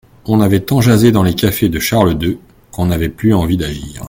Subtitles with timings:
[0.25, 2.39] On avait tant jasé dans les cafés de Charles deux,
[2.71, 3.99] qu'on n'avait plus envie d'agir.